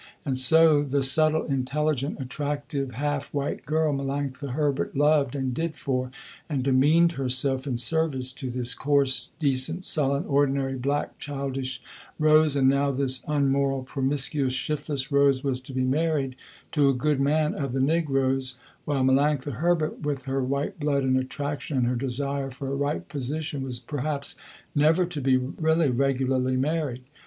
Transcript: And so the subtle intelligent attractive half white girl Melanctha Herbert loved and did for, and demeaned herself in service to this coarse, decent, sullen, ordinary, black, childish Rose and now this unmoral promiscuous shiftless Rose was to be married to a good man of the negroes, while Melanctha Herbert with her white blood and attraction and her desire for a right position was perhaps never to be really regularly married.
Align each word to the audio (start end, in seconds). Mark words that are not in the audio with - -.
And 0.25 0.35
so 0.35 0.81
the 0.81 1.03
subtle 1.03 1.43
intelligent 1.45 2.19
attractive 2.19 2.93
half 2.93 3.31
white 3.35 3.67
girl 3.67 3.93
Melanctha 3.93 4.53
Herbert 4.53 4.97
loved 4.97 5.35
and 5.35 5.53
did 5.53 5.75
for, 5.77 6.09
and 6.49 6.63
demeaned 6.63 7.11
herself 7.11 7.67
in 7.67 7.77
service 7.77 8.33
to 8.33 8.49
this 8.49 8.73
coarse, 8.73 9.29
decent, 9.37 9.85
sullen, 9.85 10.25
ordinary, 10.25 10.73
black, 10.73 11.19
childish 11.19 11.83
Rose 12.17 12.55
and 12.55 12.67
now 12.67 12.89
this 12.89 13.23
unmoral 13.27 13.83
promiscuous 13.83 14.53
shiftless 14.53 15.11
Rose 15.11 15.43
was 15.43 15.61
to 15.61 15.71
be 15.71 15.83
married 15.83 16.35
to 16.71 16.89
a 16.89 16.95
good 16.95 17.19
man 17.21 17.53
of 17.53 17.71
the 17.71 17.79
negroes, 17.79 18.55
while 18.85 19.03
Melanctha 19.03 19.51
Herbert 19.51 20.01
with 20.01 20.23
her 20.23 20.43
white 20.43 20.79
blood 20.79 21.03
and 21.03 21.15
attraction 21.15 21.77
and 21.77 21.85
her 21.85 21.95
desire 21.95 22.49
for 22.49 22.69
a 22.69 22.75
right 22.75 23.07
position 23.07 23.61
was 23.61 23.79
perhaps 23.79 24.35
never 24.73 25.05
to 25.05 25.21
be 25.21 25.37
really 25.37 25.91
regularly 25.91 26.57
married. 26.57 27.03